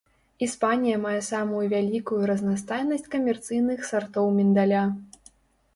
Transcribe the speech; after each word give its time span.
Іспанія 0.45 0.95
мае 1.03 1.17
самую 1.27 1.61
вялікую 1.75 2.23
разнастайнасць 2.31 3.09
камерцыйных 3.17 3.79
сартоў 3.91 4.25
міндаля. 4.41 4.83